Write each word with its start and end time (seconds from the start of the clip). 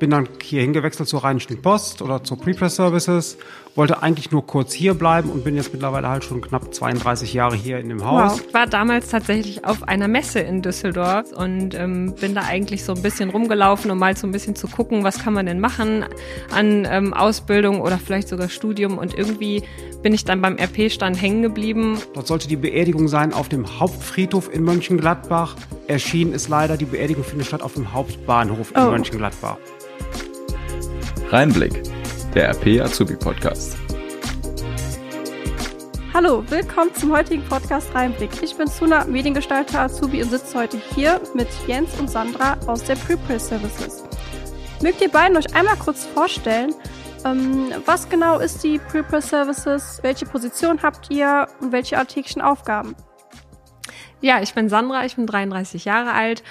bin 0.00 0.10
dann 0.10 0.28
hier 0.42 0.62
hingewechselt 0.62 1.08
zur 1.08 1.22
Rheinischen 1.22 1.62
Post 1.62 2.02
oder 2.02 2.24
zur 2.24 2.38
Prepress 2.38 2.76
Services, 2.76 3.36
wollte 3.76 4.02
eigentlich 4.02 4.32
nur 4.32 4.44
kurz 4.44 4.72
hier 4.72 4.94
bleiben 4.94 5.30
und 5.30 5.44
bin 5.44 5.54
jetzt 5.54 5.72
mittlerweile 5.72 6.08
halt 6.08 6.24
schon 6.24 6.40
knapp 6.40 6.74
32 6.74 7.34
Jahre 7.34 7.54
hier 7.54 7.78
in 7.78 7.88
dem 7.88 8.04
Haus. 8.04 8.32
Wow. 8.32 8.42
Ich 8.48 8.54
war 8.54 8.66
damals 8.66 9.10
tatsächlich 9.10 9.64
auf 9.64 9.86
einer 9.86 10.08
Messe 10.08 10.40
in 10.40 10.62
Düsseldorf 10.62 11.32
und 11.32 11.74
ähm, 11.74 12.14
bin 12.18 12.34
da 12.34 12.42
eigentlich 12.42 12.82
so 12.82 12.94
ein 12.94 13.02
bisschen 13.02 13.30
rumgelaufen, 13.30 13.90
um 13.90 13.98
mal 13.98 14.16
so 14.16 14.26
ein 14.26 14.32
bisschen 14.32 14.56
zu 14.56 14.66
gucken, 14.66 15.04
was 15.04 15.22
kann 15.22 15.34
man 15.34 15.46
denn 15.46 15.60
machen 15.60 16.04
an 16.52 16.88
ähm, 16.90 17.14
Ausbildung 17.14 17.80
oder 17.80 17.98
vielleicht 17.98 18.28
sogar 18.28 18.48
Studium 18.48 18.98
und 18.98 19.14
irgendwie 19.16 19.62
bin 20.02 20.14
ich 20.14 20.24
dann 20.24 20.40
beim 20.40 20.56
RP-Stand 20.56 21.20
hängen 21.20 21.42
geblieben. 21.42 21.98
Dort 22.14 22.26
sollte 22.26 22.48
die 22.48 22.56
Beerdigung 22.56 23.06
sein 23.06 23.34
auf 23.34 23.48
dem 23.48 23.78
Hauptfriedhof 23.78 24.52
in 24.52 24.64
Mönchengladbach. 24.64 25.56
Erschienen 25.90 26.32
ist 26.32 26.48
leider, 26.48 26.76
die 26.76 26.84
Beerdigung 26.84 27.24
findet 27.24 27.48
statt 27.48 27.62
auf 27.62 27.74
dem 27.74 27.92
Hauptbahnhof 27.92 28.70
in 28.70 28.80
oh. 28.80 28.90
Mönchengladbach. 28.92 29.56
Reinblick, 31.30 31.82
der 32.32 32.50
RP 32.50 32.80
Azubi 32.80 33.16
Podcast. 33.16 33.76
Hallo, 36.14 36.44
willkommen 36.48 36.94
zum 36.94 37.10
heutigen 37.10 37.42
Podcast 37.42 37.92
Reinblick. 37.92 38.30
Ich 38.40 38.54
bin 38.54 38.68
Suna, 38.68 39.04
Mediengestalter 39.04 39.80
Azubi 39.80 40.22
und 40.22 40.30
sitze 40.30 40.56
heute 40.56 40.80
hier 40.94 41.20
mit 41.34 41.48
Jens 41.66 41.98
und 41.98 42.08
Sandra 42.08 42.56
aus 42.68 42.84
der 42.84 42.94
Prepress 42.94 43.48
Services. 43.48 44.04
Mögt 44.82 45.00
ihr 45.00 45.10
beiden 45.10 45.36
euch 45.36 45.52
einmal 45.56 45.76
kurz 45.76 46.06
vorstellen, 46.06 46.72
ähm, 47.24 47.72
was 47.84 48.08
genau 48.08 48.38
ist 48.38 48.62
die 48.62 48.78
Prepress 48.78 49.30
Services, 49.30 49.98
welche 50.02 50.24
Position 50.24 50.80
habt 50.84 51.10
ihr 51.10 51.48
und 51.60 51.72
welche 51.72 51.98
alltäglichen 51.98 52.42
Aufgaben? 52.42 52.94
Ja, 54.20 54.42
ich 54.42 54.52
bin 54.54 54.68
Sandra, 54.68 55.04
ich 55.04 55.16
bin 55.16 55.26
33 55.26 55.84
Jahre 55.86 56.12
alt 56.12 56.42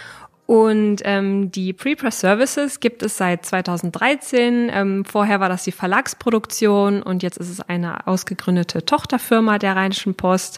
und 0.50 1.04
ähm, 1.04 1.52
die 1.52 1.74
Prepress 1.74 2.22
Services 2.22 2.80
gibt 2.80 3.04
es 3.04 3.18
seit 3.18 3.46
2013. 3.46 4.72
Ähm, 4.74 5.06
vorher 5.06 5.40
war 5.40 5.48
das 5.48 5.64
die 5.64 5.72
Verlagsproduktion 5.72 7.04
und 7.04 7.22
jetzt 7.22 7.38
ist 7.38 7.50
es 7.50 7.62
eine 7.62 8.08
ausgegründete 8.08 8.84
Tochterfirma 8.84 9.60
der 9.60 9.76
Rheinischen 9.76 10.16
Post. 10.16 10.58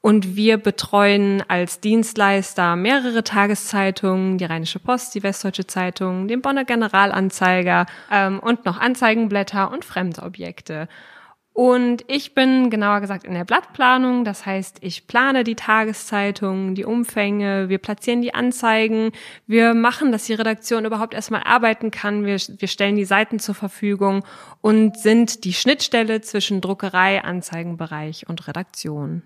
Und 0.00 0.36
wir 0.36 0.58
betreuen 0.58 1.42
als 1.48 1.80
Dienstleister 1.80 2.76
mehrere 2.76 3.24
Tageszeitungen, 3.24 4.38
die 4.38 4.44
Rheinische 4.44 4.78
Post, 4.78 5.16
die 5.16 5.24
Westdeutsche 5.24 5.66
Zeitung, 5.66 6.28
den 6.28 6.40
Bonner 6.40 6.64
Generalanzeiger 6.64 7.86
ähm, 8.12 8.38
und 8.38 8.64
noch 8.64 8.78
Anzeigenblätter 8.78 9.72
und 9.72 9.84
Fremdobjekte. 9.84 10.86
Und 11.54 12.02
ich 12.06 12.34
bin 12.34 12.70
genauer 12.70 13.00
gesagt 13.00 13.24
in 13.24 13.34
der 13.34 13.44
Blattplanung. 13.44 14.24
Das 14.24 14.46
heißt, 14.46 14.78
ich 14.80 15.06
plane 15.06 15.44
die 15.44 15.54
Tageszeitungen, 15.54 16.74
die 16.74 16.86
Umfänge, 16.86 17.68
wir 17.68 17.78
platzieren 17.78 18.22
die 18.22 18.32
Anzeigen, 18.32 19.12
wir 19.46 19.74
machen, 19.74 20.12
dass 20.12 20.24
die 20.24 20.34
Redaktion 20.34 20.86
überhaupt 20.86 21.12
erstmal 21.12 21.42
arbeiten 21.42 21.90
kann, 21.90 22.24
wir, 22.24 22.38
wir 22.38 22.68
stellen 22.68 22.96
die 22.96 23.04
Seiten 23.04 23.38
zur 23.38 23.54
Verfügung 23.54 24.24
und 24.62 24.96
sind 24.96 25.44
die 25.44 25.52
Schnittstelle 25.52 26.22
zwischen 26.22 26.62
Druckerei, 26.62 27.22
Anzeigenbereich 27.22 28.28
und 28.28 28.48
Redaktion. 28.48 29.22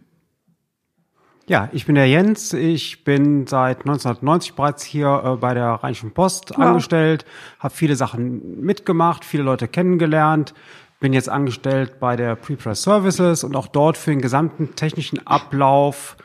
Ja, 1.48 1.68
ich 1.72 1.86
bin 1.86 1.94
der 1.94 2.08
Jens. 2.08 2.52
Ich 2.54 3.04
bin 3.04 3.46
seit 3.46 3.82
1990 3.82 4.54
bereits 4.54 4.82
hier 4.82 5.22
äh, 5.24 5.36
bei 5.36 5.54
der 5.54 5.66
Rheinischen 5.66 6.10
Post 6.10 6.50
wow. 6.50 6.58
angestellt, 6.58 7.24
habe 7.60 7.72
viele 7.72 7.94
Sachen 7.94 8.60
mitgemacht, 8.62 9.24
viele 9.24 9.44
Leute 9.44 9.68
kennengelernt 9.68 10.54
bin 11.00 11.12
jetzt 11.12 11.28
angestellt 11.28 12.00
bei 12.00 12.16
der 12.16 12.36
Prepress 12.36 12.82
Services 12.82 13.44
und 13.44 13.54
auch 13.56 13.66
dort 13.66 13.96
für 13.96 14.10
den 14.10 14.20
gesamten 14.20 14.74
technischen 14.76 15.26
Ablauf 15.26 16.16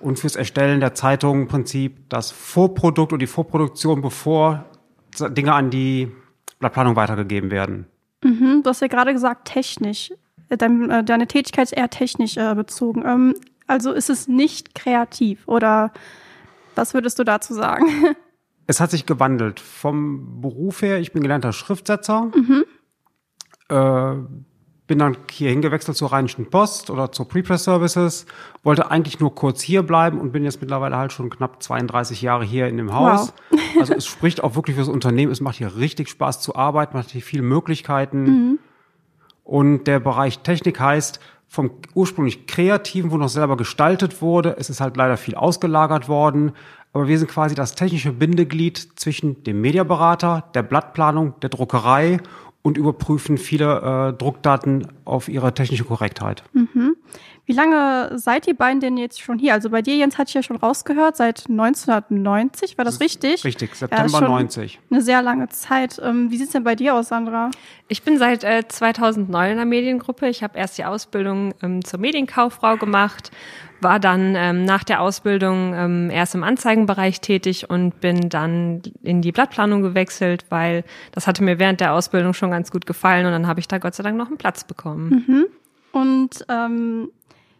und 0.00 0.18
fürs 0.18 0.36
Erstellen 0.36 0.80
der 0.80 0.94
Zeitung 0.94 1.42
im 1.42 1.48
Prinzip 1.48 2.08
das 2.08 2.30
Vorprodukt 2.30 3.12
und 3.12 3.20
die 3.20 3.26
Vorproduktion, 3.26 4.02
bevor 4.02 4.64
Dinge 5.18 5.54
an 5.54 5.70
die 5.70 6.12
Blattplanung 6.58 6.96
weitergegeben 6.96 7.50
werden. 7.50 7.86
Mhm, 8.22 8.62
du 8.62 8.70
hast 8.70 8.80
ja 8.80 8.88
gerade 8.88 9.12
gesagt, 9.12 9.48
technisch. 9.48 10.12
Äh, 10.48 10.56
deine, 10.56 10.98
äh, 10.98 11.04
deine 11.04 11.26
Tätigkeit 11.26 11.64
ist 11.64 11.72
eher 11.72 11.90
technisch 11.90 12.36
äh, 12.36 12.54
bezogen. 12.54 13.04
Ähm, 13.06 13.34
also 13.66 13.92
ist 13.92 14.10
es 14.10 14.28
nicht 14.28 14.74
kreativ 14.74 15.46
oder 15.46 15.92
was 16.74 16.94
würdest 16.94 17.18
du 17.18 17.24
dazu 17.24 17.54
sagen? 17.54 17.86
Es 18.68 18.80
hat 18.80 18.90
sich 18.90 19.06
gewandelt. 19.06 19.60
Vom 19.60 20.40
Beruf 20.40 20.82
her, 20.82 20.98
ich 20.98 21.12
bin 21.12 21.22
gelernter 21.22 21.52
Schriftsetzer. 21.52 22.32
Mhm 22.34 22.64
äh, 23.68 24.14
bin 24.86 24.98
dann 25.00 25.16
hier 25.30 25.50
hingewechselt 25.50 25.96
zur 25.96 26.12
Rheinischen 26.12 26.48
Post 26.48 26.90
oder 26.90 27.10
zur 27.10 27.26
Prepress 27.26 27.64
Services, 27.64 28.26
wollte 28.62 28.90
eigentlich 28.90 29.18
nur 29.18 29.34
kurz 29.34 29.60
hier 29.60 29.82
bleiben 29.82 30.20
und 30.20 30.32
bin 30.32 30.44
jetzt 30.44 30.60
mittlerweile 30.60 30.96
halt 30.96 31.12
schon 31.12 31.28
knapp 31.28 31.62
32 31.62 32.22
Jahre 32.22 32.44
hier 32.44 32.68
in 32.68 32.76
dem 32.76 32.94
Haus. 32.94 33.32
Wow. 33.50 33.60
also 33.80 33.94
es 33.94 34.06
spricht 34.06 34.44
auch 34.44 34.54
wirklich 34.54 34.76
fürs 34.76 34.88
Unternehmen. 34.88 35.32
Es 35.32 35.40
macht 35.40 35.56
hier 35.56 35.76
richtig 35.76 36.08
Spaß 36.08 36.40
zu 36.40 36.54
arbeiten, 36.54 36.96
macht 36.96 37.10
hier 37.10 37.22
viele 37.22 37.42
Möglichkeiten. 37.42 38.22
Mhm. 38.22 38.58
Und 39.42 39.84
der 39.84 40.00
Bereich 40.00 40.40
Technik 40.40 40.78
heißt, 40.78 41.20
vom 41.48 41.70
ursprünglich 41.94 42.46
Kreativen, 42.46 43.10
wo 43.10 43.16
noch 43.16 43.28
selber 43.28 43.56
gestaltet 43.56 44.20
wurde, 44.20 44.56
es 44.58 44.68
ist 44.70 44.80
halt 44.80 44.96
leider 44.96 45.16
viel 45.16 45.36
ausgelagert 45.36 46.08
worden. 46.08 46.52
Aber 46.92 47.08
wir 47.08 47.18
sind 47.18 47.30
quasi 47.30 47.54
das 47.54 47.74
technische 47.74 48.12
Bindeglied 48.12 48.78
zwischen 48.96 49.44
dem 49.44 49.60
Mediaberater, 49.60 50.44
der 50.54 50.62
Blattplanung, 50.62 51.38
der 51.40 51.50
Druckerei 51.50 52.18
und 52.66 52.76
überprüfen 52.76 53.38
viele 53.38 54.10
äh, 54.10 54.12
Druckdaten 54.18 54.88
auf 55.04 55.28
ihre 55.28 55.54
technische 55.54 55.84
Korrektheit. 55.84 56.42
Mhm. 56.52 56.95
Wie 57.44 57.52
lange 57.52 58.10
seid 58.18 58.48
ihr 58.48 58.56
beiden 58.56 58.80
denn 58.80 58.96
jetzt 58.96 59.20
schon 59.20 59.38
hier? 59.38 59.54
Also 59.54 59.70
bei 59.70 59.80
dir, 59.80 59.96
Jens, 59.96 60.18
hatte 60.18 60.28
ich 60.28 60.34
ja 60.34 60.42
schon 60.42 60.56
rausgehört, 60.56 61.16
seit 61.16 61.48
1990, 61.48 62.76
war 62.76 62.84
das 62.84 63.00
richtig? 63.00 63.44
Richtig, 63.44 63.76
September 63.76 64.20
ja, 64.20 64.28
90. 64.28 64.80
Eine 64.90 65.00
sehr 65.00 65.22
lange 65.22 65.48
Zeit. 65.48 66.00
Ähm, 66.02 66.30
wie 66.30 66.38
sieht's 66.38 66.52
denn 66.52 66.64
bei 66.64 66.74
dir 66.74 66.94
aus, 66.94 67.08
Sandra? 67.08 67.50
Ich 67.86 68.02
bin 68.02 68.18
seit 68.18 68.42
äh, 68.42 68.66
2009 68.66 69.50
in 69.52 69.56
der 69.56 69.66
Mediengruppe. 69.66 70.28
Ich 70.28 70.42
habe 70.42 70.58
erst 70.58 70.76
die 70.76 70.84
Ausbildung 70.84 71.54
ähm, 71.62 71.84
zur 71.84 72.00
Medienkauffrau 72.00 72.76
gemacht 72.76 73.30
war 73.80 74.00
dann 74.00 74.34
ähm, 74.36 74.64
nach 74.64 74.84
der 74.84 75.00
Ausbildung 75.00 75.74
ähm, 75.74 76.10
erst 76.10 76.34
im 76.34 76.42
Anzeigenbereich 76.42 77.20
tätig 77.20 77.68
und 77.68 78.00
bin 78.00 78.28
dann 78.28 78.82
in 79.02 79.22
die 79.22 79.32
Blattplanung 79.32 79.82
gewechselt, 79.82 80.46
weil 80.48 80.84
das 81.12 81.26
hatte 81.26 81.42
mir 81.42 81.58
während 81.58 81.80
der 81.80 81.92
Ausbildung 81.92 82.32
schon 82.32 82.50
ganz 82.50 82.70
gut 82.70 82.86
gefallen 82.86 83.26
und 83.26 83.32
dann 83.32 83.46
habe 83.46 83.60
ich 83.60 83.68
da 83.68 83.78
Gott 83.78 83.94
sei 83.94 84.02
Dank 84.02 84.16
noch 84.16 84.28
einen 84.28 84.38
Platz 84.38 84.64
bekommen. 84.64 85.24
Mhm. 85.26 85.46
Und 85.96 86.44
ähm, 86.50 87.10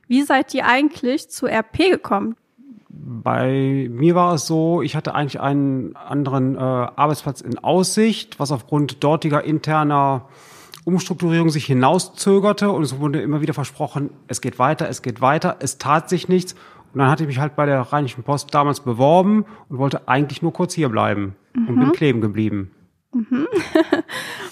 wie 0.08 0.20
seid 0.22 0.52
ihr 0.52 0.66
eigentlich 0.66 1.30
zu 1.30 1.46
RP 1.46 1.90
gekommen? 1.90 2.36
Bei 2.90 3.88
mir 3.90 4.14
war 4.14 4.34
es 4.34 4.46
so, 4.46 4.82
ich 4.82 4.94
hatte 4.94 5.14
eigentlich 5.14 5.40
einen 5.40 5.96
anderen 5.96 6.54
äh, 6.54 6.58
Arbeitsplatz 6.58 7.40
in 7.40 7.58
Aussicht, 7.58 8.38
was 8.38 8.52
aufgrund 8.52 9.02
dortiger 9.02 9.42
interner 9.42 10.28
Umstrukturierung 10.84 11.48
sich 11.48 11.64
hinauszögerte 11.64 12.70
und 12.70 12.82
es 12.82 12.98
wurde 12.98 13.22
immer 13.22 13.40
wieder 13.40 13.54
versprochen, 13.54 14.10
es 14.28 14.42
geht 14.42 14.58
weiter, 14.58 14.86
es 14.90 15.00
geht 15.00 15.22
weiter, 15.22 15.56
es 15.60 15.78
tat 15.78 16.10
sich 16.10 16.28
nichts. 16.28 16.52
Und 16.92 17.00
dann 17.00 17.08
hatte 17.08 17.22
ich 17.22 17.28
mich 17.28 17.38
halt 17.38 17.56
bei 17.56 17.64
der 17.64 17.80
Rheinischen 17.80 18.22
Post 18.22 18.54
damals 18.54 18.80
beworben 18.80 19.46
und 19.70 19.78
wollte 19.78 20.08
eigentlich 20.08 20.42
nur 20.42 20.52
kurz 20.52 20.74
hier 20.74 20.90
bleiben 20.90 21.36
mhm. 21.54 21.68
und 21.68 21.76
bin 21.76 21.88
mhm. 21.88 21.92
kleben 21.92 22.20
geblieben. 22.20 22.70
Mhm. 23.16 23.48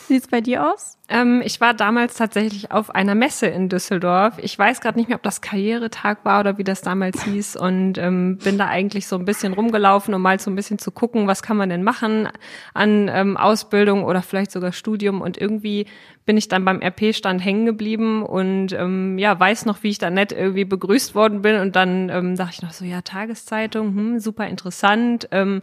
Wie 0.09 0.15
sieht's 0.15 0.29
bei 0.29 0.41
dir 0.41 0.73
aus? 0.73 0.97
Ähm, 1.11 1.43
ich 1.45 1.61
war 1.61 1.75
damals 1.75 2.15
tatsächlich 2.15 2.71
auf 2.71 2.95
einer 2.95 3.15
Messe 3.15 3.47
in 3.47 3.69
Düsseldorf. 3.69 4.39
Ich 4.39 4.59
weiß 4.59 4.81
gerade 4.81 4.99
nicht 4.99 5.09
mehr, 5.09 5.19
ob 5.19 5.23
das 5.23 5.43
Karrieretag 5.43 6.25
war 6.25 6.41
oder 6.41 6.57
wie 6.57 6.65
das 6.65 6.81
damals 6.81 7.23
hieß 7.25 7.57
und 7.57 7.99
ähm, 7.99 8.39
bin 8.39 8.57
da 8.57 8.69
eigentlich 8.69 9.07
so 9.07 9.17
ein 9.17 9.27
bisschen 9.27 9.53
rumgelaufen, 9.53 10.15
um 10.15 10.23
mal 10.23 10.41
so 10.41 10.51
ein 10.51 10.57
bisschen 10.57 10.79
zu 10.79 10.93
gucken, 10.93 11.27
was 11.27 11.43
kann 11.43 11.59
man 11.59 11.69
denn 11.69 11.83
machen 11.83 12.29
an 12.73 13.11
ähm, 13.13 13.37
Ausbildung 13.37 14.03
oder 14.05 14.23
vielleicht 14.23 14.51
sogar 14.51 14.73
Studium 14.73 15.21
und 15.21 15.37
irgendwie 15.37 15.87
bin 16.25 16.39
ich 16.39 16.49
dann 16.49 16.65
beim 16.65 16.81
RP-Stand 16.81 17.45
hängen 17.45 17.67
geblieben 17.67 18.23
und 18.23 18.73
ähm, 18.73 19.19
ja, 19.19 19.39
weiß 19.39 19.67
noch, 19.67 19.83
wie 19.83 19.91
ich 19.91 19.99
da 19.99 20.09
nett 20.09 20.33
irgendwie 20.33 20.65
begrüßt 20.65 21.15
worden 21.15 21.43
bin 21.43 21.61
und 21.61 21.77
dann 21.77 22.09
ähm, 22.09 22.37
dachte 22.37 22.53
ich 22.55 22.63
noch 22.63 22.73
so, 22.73 22.87
ja, 22.87 23.03
Tageszeitung, 23.03 23.95
hm, 23.95 24.21
super 24.21 24.47
interessant, 24.47 25.29
ähm, 25.33 25.61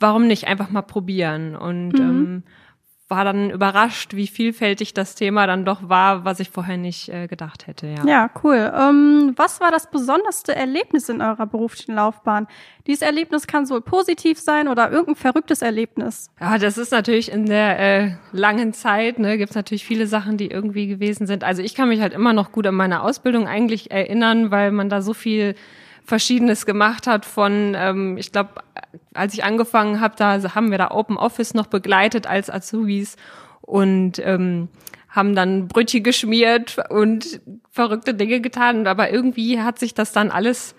warum 0.00 0.26
nicht 0.26 0.46
einfach 0.46 0.70
mal 0.70 0.82
probieren 0.82 1.56
und 1.56 1.92
mhm. 1.92 2.00
ähm, 2.00 2.42
war 3.08 3.24
dann 3.24 3.50
überrascht, 3.50 4.14
wie 4.14 4.26
vielfältig 4.26 4.92
das 4.92 5.14
Thema 5.14 5.46
dann 5.46 5.64
doch 5.64 5.88
war, 5.88 6.26
was 6.26 6.40
ich 6.40 6.50
vorher 6.50 6.76
nicht 6.76 7.08
äh, 7.08 7.26
gedacht 7.26 7.66
hätte. 7.66 7.86
Ja, 7.86 8.04
ja 8.06 8.30
cool. 8.44 8.70
Ähm, 8.74 9.32
was 9.36 9.60
war 9.60 9.70
das 9.70 9.90
besonderste 9.90 10.54
Erlebnis 10.54 11.08
in 11.08 11.22
eurer 11.22 11.46
beruflichen 11.46 11.94
Laufbahn? 11.94 12.46
Dieses 12.86 13.00
Erlebnis 13.00 13.46
kann 13.46 13.64
sowohl 13.64 13.80
positiv 13.80 14.38
sein 14.38 14.68
oder 14.68 14.90
irgendein 14.90 15.16
verrücktes 15.16 15.62
Erlebnis. 15.62 16.30
Ja, 16.38 16.58
das 16.58 16.76
ist 16.76 16.92
natürlich 16.92 17.32
in 17.32 17.46
der 17.46 17.78
äh, 17.78 18.10
langen 18.32 18.74
Zeit, 18.74 19.18
ne, 19.18 19.38
gibt 19.38 19.50
es 19.50 19.56
natürlich 19.56 19.86
viele 19.86 20.06
Sachen, 20.06 20.36
die 20.36 20.50
irgendwie 20.50 20.86
gewesen 20.86 21.26
sind. 21.26 21.44
Also 21.44 21.62
ich 21.62 21.74
kann 21.74 21.88
mich 21.88 22.02
halt 22.02 22.12
immer 22.12 22.34
noch 22.34 22.52
gut 22.52 22.66
an 22.66 22.74
meine 22.74 23.02
Ausbildung 23.02 23.48
eigentlich 23.48 23.90
erinnern, 23.90 24.50
weil 24.50 24.70
man 24.70 24.90
da 24.90 25.00
so 25.00 25.14
viel 25.14 25.54
Verschiedenes 26.08 26.64
gemacht 26.64 27.06
hat 27.06 27.26
von, 27.26 27.74
ähm, 27.76 28.16
ich 28.16 28.32
glaube, 28.32 28.62
als 29.12 29.34
ich 29.34 29.44
angefangen 29.44 30.00
habe, 30.00 30.14
da 30.16 30.54
haben 30.54 30.70
wir 30.70 30.78
da 30.78 30.90
Open 30.90 31.18
Office 31.18 31.52
noch 31.52 31.66
begleitet 31.66 32.26
als 32.26 32.48
Azubis 32.48 33.16
und 33.60 34.18
ähm, 34.24 34.68
haben 35.10 35.34
dann 35.34 35.68
Brötchen 35.68 36.02
geschmiert 36.02 36.78
und 36.88 37.40
verrückte 37.70 38.14
Dinge 38.14 38.40
getan. 38.40 38.86
Aber 38.86 39.12
irgendwie 39.12 39.60
hat 39.60 39.78
sich 39.78 39.92
das 39.92 40.12
dann 40.12 40.30
alles 40.30 40.74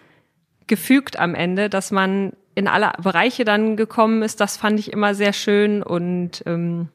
gefügt 0.66 1.20
am 1.20 1.36
Ende, 1.36 1.70
dass 1.70 1.92
man 1.92 2.34
in 2.56 2.68
alle 2.68 2.94
Bereiche 3.02 3.46
dann 3.46 3.78
gekommen 3.78 4.24
ist. 4.24 4.42
Das 4.42 4.58
fand 4.58 4.80
ich 4.80 4.92
immer 4.92 5.14
sehr 5.14 5.34
schön 5.34 5.84
und 5.84 6.42
ähm, 6.48 6.90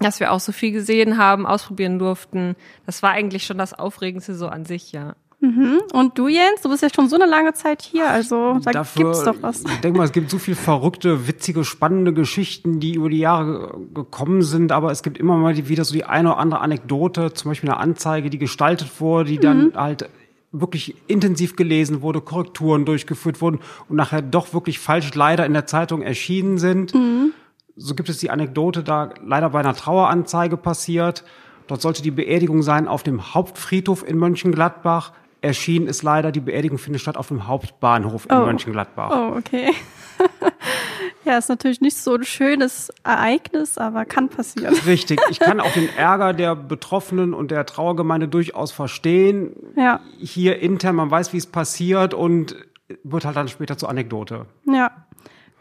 dass 0.00 0.18
wir 0.18 0.32
auch 0.32 0.40
so 0.40 0.50
viel 0.50 0.72
gesehen 0.72 1.18
haben, 1.18 1.46
ausprobieren 1.46 2.00
durften. 2.00 2.56
Das 2.84 3.02
war 3.04 3.12
eigentlich 3.12 3.46
schon 3.46 3.58
das 3.58 3.78
Aufregendste 3.78 4.34
so 4.34 4.48
an 4.48 4.64
sich, 4.64 4.90
ja. 4.90 5.14
Mhm. 5.40 5.80
Und 5.92 6.18
du, 6.18 6.28
Jens, 6.28 6.60
du 6.62 6.68
bist 6.68 6.82
ja 6.82 6.88
schon 6.94 7.08
so 7.08 7.16
eine 7.16 7.24
lange 7.24 7.54
Zeit 7.54 7.80
hier, 7.82 8.08
also 8.10 8.58
da 8.62 8.72
Dafür, 8.72 9.04
gibt's 9.04 9.24
doch 9.24 9.36
was. 9.40 9.62
Ich 9.64 9.80
denke 9.80 9.98
mal, 9.98 10.04
es 10.04 10.12
gibt 10.12 10.30
so 10.30 10.38
viel 10.38 10.54
verrückte, 10.54 11.26
witzige, 11.26 11.64
spannende 11.64 12.12
Geschichten, 12.12 12.78
die 12.78 12.94
über 12.94 13.08
die 13.08 13.18
Jahre 13.18 13.80
gekommen 13.94 14.42
sind, 14.42 14.70
aber 14.70 14.90
es 14.90 15.02
gibt 15.02 15.16
immer 15.18 15.36
mal 15.36 15.56
wieder 15.56 15.84
so 15.84 15.94
die 15.94 16.04
eine 16.04 16.30
oder 16.32 16.38
andere 16.38 16.60
Anekdote, 16.60 17.32
zum 17.32 17.50
Beispiel 17.50 17.70
eine 17.70 17.78
Anzeige, 17.80 18.28
die 18.28 18.38
gestaltet 18.38 19.00
wurde, 19.00 19.30
die 19.30 19.38
Mhm. 19.38 19.42
dann 19.42 19.72
halt 19.76 20.08
wirklich 20.52 20.96
intensiv 21.06 21.56
gelesen 21.56 22.02
wurde, 22.02 22.20
Korrekturen 22.20 22.84
durchgeführt 22.84 23.40
wurden 23.40 23.60
und 23.88 23.96
nachher 23.96 24.20
doch 24.20 24.52
wirklich 24.52 24.78
falsch 24.78 25.14
leider 25.14 25.46
in 25.46 25.52
der 25.54 25.64
Zeitung 25.66 26.02
erschienen 26.02 26.58
sind. 26.58 26.92
Mhm. 26.94 27.32
So 27.76 27.94
gibt 27.94 28.08
es 28.08 28.18
die 28.18 28.30
Anekdote, 28.30 28.82
da 28.82 29.10
leider 29.24 29.50
bei 29.50 29.60
einer 29.60 29.74
Traueranzeige 29.74 30.56
passiert. 30.58 31.24
Dort 31.66 31.80
sollte 31.80 32.02
die 32.02 32.10
Beerdigung 32.10 32.62
sein 32.62 32.88
auf 32.88 33.04
dem 33.04 33.32
Hauptfriedhof 33.32 34.06
in 34.06 34.18
Mönchengladbach. 34.18 35.12
Erschienen 35.42 35.86
ist 35.86 36.02
leider, 36.02 36.32
die 36.32 36.40
Beerdigung 36.40 36.78
findet 36.78 37.00
statt 37.02 37.16
auf 37.16 37.28
dem 37.28 37.46
Hauptbahnhof 37.46 38.26
in 38.26 38.36
Oh. 38.36 38.44
Mönchengladbach. 38.46 39.10
Oh, 39.10 39.36
okay. 39.38 39.72
ja, 41.24 41.38
ist 41.38 41.48
natürlich 41.48 41.80
nicht 41.80 41.96
so 41.96 42.14
ein 42.14 42.24
schönes 42.24 42.92
Ereignis, 43.04 43.78
aber 43.78 44.04
kann 44.04 44.28
passieren. 44.28 44.74
Richtig. 44.86 45.20
Ich 45.30 45.38
kann 45.40 45.60
auch 45.60 45.72
den 45.72 45.88
Ärger 45.96 46.32
der 46.32 46.54
Betroffenen 46.56 47.32
und 47.34 47.50
der 47.50 47.66
Trauergemeinde 47.66 48.28
durchaus 48.28 48.72
verstehen. 48.72 49.54
Ja, 49.76 50.00
Hier 50.18 50.60
intern, 50.60 50.96
man 50.96 51.10
weiß, 51.10 51.32
wie 51.32 51.38
es 51.38 51.46
passiert 51.46 52.12
und 52.14 52.56
wird 53.04 53.24
halt 53.24 53.36
dann 53.36 53.48
später 53.48 53.76
zur 53.78 53.88
Anekdote. 53.88 54.46
ja. 54.66 54.90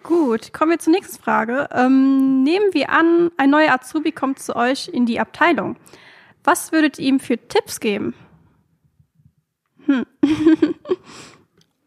Gut, 0.02 0.54
kommen 0.54 0.72
wir 0.72 0.80
zur 0.80 0.94
nächsten 0.94 1.22
Frage. 1.22 1.68
Ähm, 1.74 2.42
nehmen 2.42 2.68
wir 2.72 2.90
an, 2.90 3.32
ein 3.36 3.50
neuer 3.50 3.74
Azubi 3.74 4.14
kommt 4.14 4.40
zu 4.40 4.56
euch 4.56 4.88
in 4.88 5.06
die 5.06 5.20
Abteilung. 5.20 5.76
Was 6.46 6.72
würdet 6.72 6.98
ihr 7.00 7.08
ihm 7.08 7.20
für 7.20 7.38
Tipps 7.38 7.82
geben? 7.82 8.14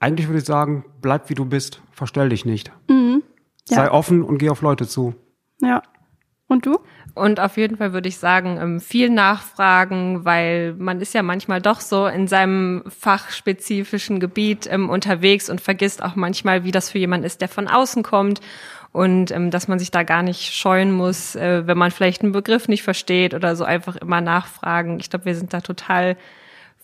Eigentlich 0.01 0.27
würde 0.27 0.39
ich 0.39 0.45
sagen, 0.45 0.85
bleib 1.01 1.31
wie 1.31 1.35
du 1.35 1.45
bist, 1.45 1.81
verstell 1.93 2.29
dich 2.29 2.45
nicht. 2.45 2.73
Mhm. 2.89 3.23
Ja. 3.69 3.77
Sei 3.77 3.91
offen 3.91 4.23
und 4.23 4.39
geh 4.39 4.51
auf 4.51 4.63
Leute 4.63 4.89
zu. 4.89 5.15
Ja. 5.61 5.83
Und 6.49 6.67
du? 6.67 6.81
Und 7.15 7.41
auf 7.41 7.57
jeden 7.57 7.77
Fall 7.77 7.93
würde 7.93 8.09
ich 8.09 8.19
sagen, 8.19 8.59
ähm, 8.61 8.81
viel 8.81 9.11
nachfragen, 9.11 10.25
weil 10.25 10.75
man 10.75 11.01
ist 11.01 11.15
ja 11.15 11.23
manchmal 11.23 11.61
doch 11.61 11.81
so 11.81 12.07
in 12.07 12.27
seinem 12.27 12.85
fachspezifischen 12.89 14.19
Gebiet 14.19 14.67
ähm, 14.71 14.91
unterwegs 14.91 15.51
und 15.51 15.61
vergisst 15.61 16.03
auch 16.03 16.15
manchmal, 16.15 16.65
wie 16.65 16.71
das 16.71 16.91
für 16.91 16.99
jemanden 16.99 17.27
ist, 17.27 17.41
der 17.41 17.49
von 17.49 17.69
außen 17.69 18.03
kommt. 18.03 18.41
Und 18.93 19.31
ähm, 19.31 19.51
dass 19.51 19.69
man 19.69 19.79
sich 19.79 19.91
da 19.91 20.03
gar 20.03 20.23
nicht 20.23 20.55
scheuen 20.55 20.93
muss, 20.93 21.35
äh, 21.35 21.67
wenn 21.67 21.79
man 21.79 21.91
vielleicht 21.91 22.23
einen 22.23 22.33
Begriff 22.33 22.69
nicht 22.69 22.83
versteht 22.83 23.33
oder 23.35 23.57
so 23.57 23.65
einfach 23.65 23.97
immer 23.97 24.21
nachfragen. 24.21 25.01
Ich 25.01 25.09
glaube, 25.09 25.25
wir 25.25 25.35
sind 25.35 25.55
da 25.55 25.61
total 25.63 26.17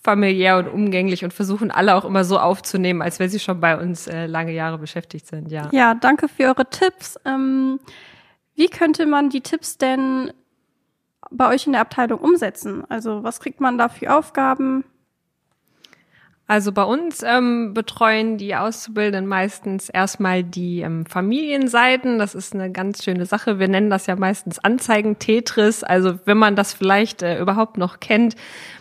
familiär 0.03 0.59
und 0.59 0.69
umgänglich 0.69 1.25
und 1.25 1.33
versuchen 1.33 1.71
alle 1.71 1.95
auch 1.95 2.05
immer 2.05 2.25
so 2.25 2.39
aufzunehmen, 2.39 3.03
als 3.03 3.19
wenn 3.19 3.29
sie 3.29 3.41
schon 3.41 3.61
bei 3.61 3.79
uns 3.79 4.07
äh, 4.07 4.27
lange 4.27 4.53
Jahre 4.53 4.79
beschäftigt 4.79 5.27
sind, 5.27 5.51
ja. 5.51 5.69
Ja, 5.73 5.95
danke 5.95 6.29
für 6.29 6.45
eure 6.45 6.69
Tipps. 6.69 7.19
Ähm, 7.25 7.81
wie 8.55 8.69
könnte 8.69 9.07
man 9.07 9.31
die 9.31 9.41
Tipps 9.41 9.79
denn 9.79 10.33
bei 11.31 11.49
euch 11.49 11.67
in 11.67 11.73
der 11.73 11.83
Abteilung 11.83 12.19
umsetzen? 12.21 12.85
Also 12.89 13.23
was 13.23 13.41
kriegt 13.41 13.61
man 13.61 13.79
da 13.79 13.89
für 13.89 14.15
Aufgaben? 14.17 14.85
Also 16.51 16.73
bei 16.73 16.83
uns 16.83 17.23
ähm, 17.23 17.75
betreuen 17.75 18.39
die 18.39 18.57
Auszubildenden 18.57 19.27
meistens 19.27 19.91
erstmal 19.91 20.43
die 20.43 20.81
ähm, 20.81 21.05
Familienseiten. 21.05 22.19
Das 22.19 22.35
ist 22.35 22.55
eine 22.55 22.73
ganz 22.73 23.05
schöne 23.05 23.27
Sache. 23.27 23.59
Wir 23.59 23.69
nennen 23.69 23.91
das 23.91 24.07
ja 24.07 24.17
meistens 24.17 24.59
Anzeigen-Tetris. 24.59 25.85
Also 25.85 26.19
wenn 26.25 26.39
man 26.39 26.57
das 26.57 26.73
vielleicht 26.73 27.21
äh, 27.21 27.39
überhaupt 27.39 27.77
noch 27.77 28.01
kennt. 28.01 28.35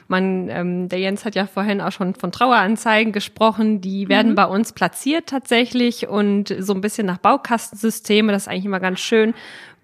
Man, 0.08 0.48
ähm, 0.48 0.88
der 0.88 1.00
Jens 1.00 1.26
hat 1.26 1.36
ja 1.36 1.46
vorhin 1.46 1.82
auch 1.82 1.92
schon 1.92 2.16
von 2.16 2.32
Traueranzeigen 2.32 3.12
gesprochen. 3.12 3.82
Die 3.82 4.08
werden 4.08 4.36
bei 4.36 4.46
uns 4.46 4.72
platziert 4.72 5.28
tatsächlich 5.28 6.08
und 6.08 6.56
so 6.60 6.74
ein 6.74 6.80
bisschen 6.80 7.06
nach 7.06 7.18
Baukastensysteme. 7.18 8.32
Das 8.32 8.44
ist 8.44 8.48
eigentlich 8.48 8.64
immer 8.64 8.80
ganz 8.80 9.02
schön 9.02 9.34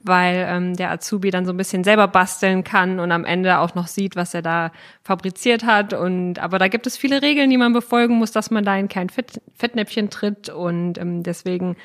weil 0.04 0.46
ähm, 0.50 0.76
der 0.76 0.92
Azubi 0.92 1.32
dann 1.32 1.46
so 1.46 1.54
ein 1.54 1.58
bisschen 1.58 1.84
selber 1.84 2.08
basteln 2.08 2.64
kann 2.64 3.00
und 3.00 3.12
am 3.12 3.26
Ende 3.26 3.60
auch 3.60 3.76
noch 3.76 3.88
sieht, 3.88 4.16
was 4.16 4.34
er 4.34 4.42
da 4.42 4.72
fabriziert 5.04 5.66
hat. 5.66 5.94
Und 5.94 6.40
aber 6.40 6.60
da 6.60 6.68
gibt 6.68 6.88
es 6.88 6.98
viele 6.98 7.22
Regeln, 7.22 7.50
die 7.50 7.58
man 7.58 7.74
befolgen 7.74 8.16
muss, 8.16 8.32
dass 8.32 8.52
man 8.52 8.64
da 8.64 8.76
in 8.76 8.88
kein 8.88 9.10
Fett, 9.10 9.42
Fettnäpfchen 9.56 10.10
tritt 10.10 10.50
und 10.50 10.98
ähm, 10.98 11.24
deswegen 11.24 11.76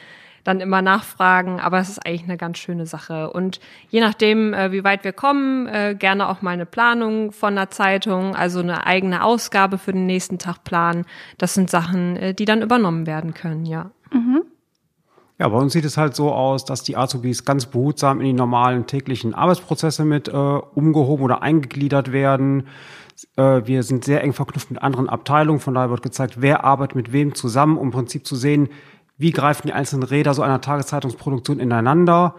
dann 0.48 0.60
immer 0.60 0.82
nachfragen. 0.82 1.60
Aber 1.60 1.78
es 1.78 1.88
ist 1.88 2.04
eigentlich 2.04 2.24
eine 2.24 2.36
ganz 2.36 2.58
schöne 2.58 2.86
Sache. 2.86 3.30
Und 3.30 3.60
je 3.90 4.00
nachdem, 4.00 4.54
äh, 4.54 4.72
wie 4.72 4.82
weit 4.82 5.04
wir 5.04 5.12
kommen, 5.12 5.66
äh, 5.66 5.94
gerne 5.96 6.28
auch 6.28 6.42
mal 6.42 6.52
eine 6.52 6.66
Planung 6.66 7.32
von 7.32 7.56
einer 7.56 7.70
Zeitung, 7.70 8.34
also 8.34 8.60
eine 8.60 8.86
eigene 8.86 9.22
Ausgabe 9.22 9.78
für 9.78 9.92
den 9.92 10.06
nächsten 10.06 10.38
Tag 10.38 10.64
planen. 10.64 11.04
Das 11.36 11.54
sind 11.54 11.70
Sachen, 11.70 12.16
äh, 12.16 12.34
die 12.34 12.46
dann 12.46 12.62
übernommen 12.62 13.06
werden 13.06 13.34
können, 13.34 13.66
ja. 13.66 13.90
Ja, 15.38 15.48
bei 15.48 15.56
uns 15.56 15.72
sieht 15.72 15.84
es 15.84 15.96
halt 15.96 16.16
so 16.16 16.32
aus, 16.32 16.64
dass 16.64 16.82
die 16.82 16.96
Azubis 16.96 17.44
ganz 17.44 17.66
behutsam 17.66 18.20
in 18.20 18.26
die 18.26 18.32
normalen 18.32 18.86
täglichen 18.86 19.34
Arbeitsprozesse 19.34 20.04
mit 20.04 20.26
äh, 20.26 20.32
umgehoben 20.32 21.22
oder 21.22 21.42
eingegliedert 21.42 22.10
werden. 22.10 22.66
Äh, 23.36 23.62
wir 23.64 23.84
sind 23.84 24.04
sehr 24.04 24.24
eng 24.24 24.32
verknüpft 24.32 24.72
mit 24.72 24.82
anderen 24.82 25.08
Abteilungen, 25.08 25.60
von 25.60 25.74
daher 25.74 25.90
wird 25.90 26.02
gezeigt, 26.02 26.40
wer 26.40 26.64
arbeitet 26.64 26.96
mit 26.96 27.12
wem 27.12 27.36
zusammen, 27.36 27.78
um 27.78 27.88
im 27.88 27.92
Prinzip 27.92 28.26
zu 28.26 28.34
sehen, 28.34 28.68
wie 29.16 29.30
greifen 29.30 29.68
die 29.68 29.72
einzelnen 29.72 30.02
Räder 30.02 30.34
so 30.34 30.42
einer 30.42 30.60
Tageszeitungsproduktion 30.60 31.60
ineinander. 31.60 32.34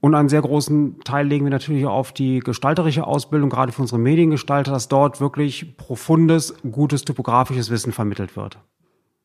Und 0.00 0.14
einen 0.14 0.28
sehr 0.28 0.42
großen 0.42 1.00
Teil 1.00 1.26
legen 1.26 1.44
wir 1.44 1.50
natürlich 1.50 1.86
auf 1.86 2.12
die 2.12 2.38
gestalterische 2.38 3.04
Ausbildung, 3.04 3.50
gerade 3.50 3.72
für 3.72 3.82
unsere 3.82 3.98
Mediengestalter, 3.98 4.70
dass 4.70 4.86
dort 4.86 5.20
wirklich 5.20 5.76
profundes, 5.76 6.54
gutes 6.70 7.04
typografisches 7.04 7.68
Wissen 7.70 7.92
vermittelt 7.92 8.36
wird. 8.36 8.58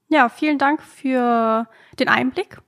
Ja, 0.09 0.29
vielen 0.29 0.57
Dank 0.57 0.81
für 0.81 1.67
den 1.99 2.07
Einblick. 2.07 2.59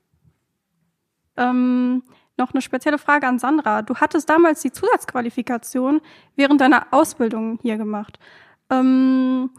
Ähm, 1.37 2.03
noch 2.37 2.53
eine 2.53 2.61
spezielle 2.61 2.97
Frage 2.97 3.27
an 3.27 3.39
Sandra. 3.39 3.81
Du 3.81 3.95
hattest 3.95 4.29
damals 4.29 4.61
die 4.61 4.71
Zusatzqualifikation 4.71 6.01
während 6.35 6.61
deiner 6.61 6.87
Ausbildung 6.91 7.59
hier 7.61 7.77
gemacht. 7.77 8.19
Ähm, 8.69 9.51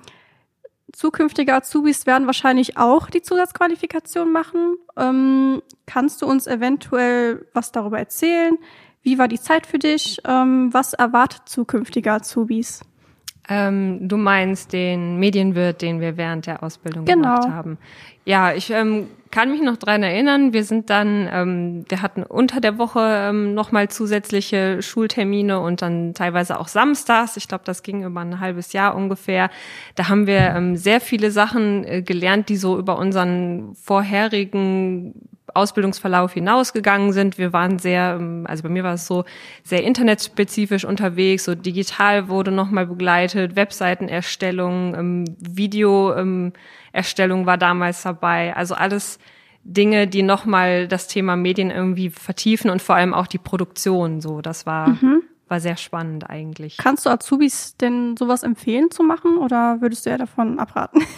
zukünftige 0.92 1.54
Azubis 1.54 2.06
werden 2.06 2.26
wahrscheinlich 2.26 2.76
auch 2.76 3.08
die 3.08 3.22
Zusatzqualifikation 3.22 4.30
machen. 4.30 4.76
Ähm, 4.96 5.62
kannst 5.86 6.22
du 6.22 6.26
uns 6.26 6.46
eventuell 6.46 7.46
was 7.54 7.72
darüber 7.72 7.98
erzählen? 7.98 8.58
Wie 9.02 9.18
war 9.18 9.28
die 9.28 9.40
Zeit 9.40 9.66
für 9.66 9.78
dich? 9.78 10.18
Ähm, 10.24 10.72
was 10.72 10.92
erwartet 10.92 11.42
zukünftige 11.46 12.12
Azubis? 12.12 12.80
Ähm, 13.48 14.08
du 14.08 14.16
meinst 14.16 14.72
den 14.72 15.18
Medienwirt, 15.18 15.80
den 15.82 16.00
wir 16.00 16.16
während 16.16 16.46
der 16.46 16.62
Ausbildung 16.62 17.04
Genau. 17.04 17.34
gemacht 17.36 17.48
haben. 17.48 17.78
Ja, 18.24 18.52
ich 18.52 18.70
ähm, 18.70 19.06
kann 19.30 19.52
mich 19.52 19.62
noch 19.62 19.76
dran 19.76 20.02
erinnern. 20.02 20.52
Wir 20.52 20.64
sind 20.64 20.90
dann, 20.90 21.28
ähm, 21.32 21.84
wir 21.88 22.02
hatten 22.02 22.24
unter 22.24 22.60
der 22.60 22.76
Woche 22.76 23.00
ähm, 23.00 23.54
nochmal 23.54 23.88
zusätzliche 23.88 24.82
Schultermine 24.82 25.60
und 25.60 25.80
dann 25.80 26.12
teilweise 26.12 26.58
auch 26.58 26.66
samstags. 26.66 27.36
Ich 27.36 27.46
glaube, 27.46 27.62
das 27.64 27.84
ging 27.84 28.02
über 28.02 28.20
ein 28.20 28.40
halbes 28.40 28.72
Jahr 28.72 28.96
ungefähr. 28.96 29.48
Da 29.94 30.08
haben 30.08 30.26
wir 30.26 30.38
ähm, 30.56 30.76
sehr 30.76 31.00
viele 31.00 31.30
Sachen 31.30 31.84
äh, 31.84 32.02
gelernt, 32.02 32.48
die 32.48 32.56
so 32.56 32.76
über 32.78 32.98
unseren 32.98 33.76
vorherigen 33.76 35.14
Ausbildungsverlauf 35.54 36.32
hinausgegangen 36.32 37.12
sind. 37.12 37.38
Wir 37.38 37.52
waren 37.52 37.78
sehr, 37.78 38.16
ähm, 38.18 38.44
also 38.48 38.62
bei 38.62 38.68
mir 38.68 38.84
war 38.84 38.94
es 38.94 39.06
so, 39.06 39.24
sehr 39.62 39.84
internetspezifisch 39.84 40.84
unterwegs. 40.84 41.44
So 41.44 41.54
digital 41.54 42.28
wurde 42.28 42.50
nochmal 42.50 42.86
begleitet, 42.86 43.56
Webseitenerstellung, 43.56 44.94
ähm, 44.94 45.24
Videoerstellung 45.38 47.46
war 47.46 47.58
damals 47.58 48.02
dabei. 48.02 48.56
Also 48.56 48.74
alles 48.74 49.18
Dinge, 49.62 50.06
die 50.06 50.22
nochmal 50.22 50.88
das 50.88 51.08
Thema 51.08 51.36
Medien 51.36 51.70
irgendwie 51.70 52.10
vertiefen 52.10 52.70
und 52.70 52.82
vor 52.82 52.94
allem 52.94 53.14
auch 53.14 53.26
die 53.26 53.38
Produktion. 53.38 54.20
So, 54.20 54.40
das 54.40 54.66
war, 54.66 54.88
war 55.48 55.60
sehr 55.60 55.76
spannend 55.76 56.28
eigentlich. 56.28 56.76
Kannst 56.76 57.06
du 57.06 57.10
Azubis 57.10 57.76
denn 57.76 58.16
sowas 58.16 58.42
empfehlen 58.42 58.90
zu 58.90 59.02
machen 59.04 59.38
oder 59.38 59.80
würdest 59.80 60.04
du 60.06 60.10
eher 60.10 60.18
davon 60.18 60.58
abraten? 60.58 61.02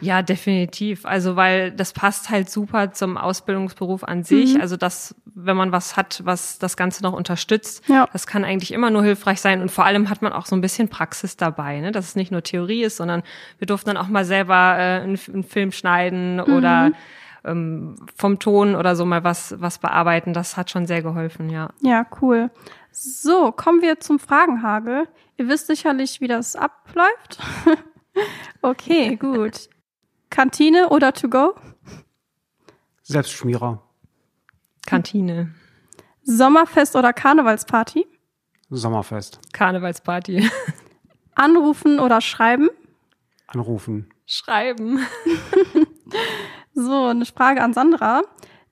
Ja, 0.00 0.22
definitiv. 0.22 1.04
Also, 1.04 1.34
weil 1.34 1.72
das 1.72 1.92
passt 1.92 2.30
halt 2.30 2.48
super 2.48 2.92
zum 2.92 3.16
Ausbildungsberuf 3.16 4.04
an 4.04 4.22
sich. 4.22 4.54
Mhm. 4.54 4.60
Also, 4.60 4.76
das, 4.76 5.16
wenn 5.34 5.56
man 5.56 5.72
was 5.72 5.96
hat, 5.96 6.20
was 6.24 6.60
das 6.60 6.76
Ganze 6.76 7.02
noch 7.02 7.12
unterstützt, 7.12 7.82
Ja. 7.88 8.06
das 8.12 8.28
kann 8.28 8.44
eigentlich 8.44 8.72
immer 8.72 8.90
nur 8.90 9.02
hilfreich 9.02 9.40
sein. 9.40 9.60
Und 9.60 9.72
vor 9.72 9.84
allem 9.84 10.10
hat 10.10 10.22
man 10.22 10.32
auch 10.32 10.46
so 10.46 10.54
ein 10.54 10.60
bisschen 10.60 10.88
Praxis 10.88 11.36
dabei, 11.36 11.80
ne? 11.80 11.90
dass 11.90 12.04
es 12.06 12.14
nicht 12.16 12.30
nur 12.30 12.42
Theorie 12.44 12.84
ist, 12.84 12.98
sondern 12.98 13.24
wir 13.58 13.66
durften 13.66 13.88
dann 13.88 13.96
auch 13.96 14.06
mal 14.08 14.24
selber 14.24 14.54
äh, 14.78 15.00
einen, 15.02 15.18
einen 15.32 15.42
Film 15.42 15.72
schneiden 15.72 16.38
oder 16.40 16.90
Mhm. 16.90 16.94
Ähm, 17.44 17.96
vom 18.16 18.38
Ton 18.38 18.74
oder 18.74 18.96
so 18.96 19.04
mal 19.04 19.24
was, 19.24 19.54
was 19.60 19.78
bearbeiten. 19.78 20.32
Das 20.32 20.56
hat 20.56 20.70
schon 20.70 20.86
sehr 20.86 21.02
geholfen, 21.02 21.50
ja. 21.50 21.70
Ja, 21.82 22.06
cool. 22.20 22.50
So, 22.90 23.52
kommen 23.52 23.82
wir 23.82 24.00
zum 24.00 24.18
Fragenhagel. 24.18 25.08
Ihr 25.36 25.48
wisst 25.48 25.66
sicherlich, 25.66 26.20
wie 26.20 26.28
das 26.28 26.56
abläuft. 26.56 27.38
okay, 28.62 29.16
gut. 29.20 29.68
Kantine 30.30 30.88
oder 30.88 31.12
to 31.12 31.28
go? 31.28 31.54
Selbstschmierer. 33.02 33.82
Kantine. 34.86 35.54
Sommerfest 36.22 36.96
oder 36.96 37.12
Karnevalsparty? 37.12 38.06
Sommerfest. 38.70 39.40
Karnevalsparty. 39.52 40.48
Anrufen 41.34 42.00
oder 42.00 42.20
schreiben? 42.20 42.70
Anrufen. 43.46 44.10
Schreiben. 44.26 45.00
So, 46.74 47.06
eine 47.06 47.24
Frage 47.24 47.62
an 47.62 47.72
Sandra. 47.72 48.22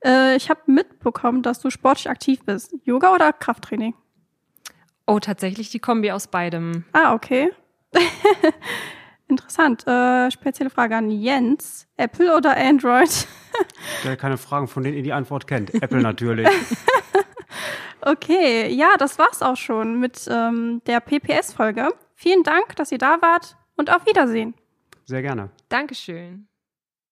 Äh, 0.04 0.36
ich 0.36 0.50
habe 0.50 0.60
mitbekommen, 0.66 1.42
dass 1.42 1.60
du 1.60 1.70
sportlich 1.70 2.10
aktiv 2.10 2.40
bist. 2.44 2.74
Yoga 2.84 3.14
oder 3.14 3.32
Krafttraining? 3.32 3.94
Oh, 5.06 5.18
tatsächlich 5.20 5.70
die 5.70 5.78
Kombi 5.78 6.10
aus 6.10 6.26
beidem. 6.26 6.84
Ah, 6.92 7.14
okay. 7.14 7.50
Interessant. 9.28 9.86
Äh, 9.86 10.30
spezielle 10.30 10.70
Frage 10.70 10.96
an 10.96 11.10
Jens. 11.10 11.86
Apple 11.96 12.36
oder 12.36 12.56
Android? 12.56 13.08
Stell 14.00 14.16
keine 14.16 14.36
Fragen, 14.36 14.68
von 14.68 14.82
denen 14.82 14.96
ihr 14.96 15.02
die 15.02 15.12
Antwort 15.12 15.46
kennt. 15.46 15.72
Apple 15.74 16.02
natürlich. 16.02 16.48
Okay, 18.04 18.68
ja, 18.74 18.96
das 18.98 19.16
war's 19.18 19.42
auch 19.42 19.56
schon 19.56 20.00
mit 20.00 20.26
ähm, 20.28 20.82
der 20.86 20.98
PPS-Folge. 20.98 21.88
Vielen 22.16 22.42
Dank, 22.42 22.74
dass 22.74 22.90
ihr 22.90 22.98
da 22.98 23.22
wart 23.22 23.56
und 23.76 23.94
auf 23.94 24.06
Wiedersehen. 24.06 24.54
Sehr 25.04 25.22
gerne. 25.22 25.50
Dankeschön. 25.68 26.48